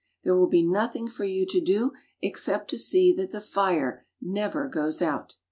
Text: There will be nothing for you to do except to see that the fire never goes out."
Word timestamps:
There 0.23 0.35
will 0.35 0.47
be 0.47 0.63
nothing 0.63 1.07
for 1.07 1.25
you 1.25 1.45
to 1.45 1.61
do 1.61 1.91
except 2.23 2.71
to 2.71 2.77
see 2.79 3.13
that 3.13 3.29
the 3.29 3.39
fire 3.39 4.03
never 4.19 4.67
goes 4.67 4.99
out." 4.99 5.35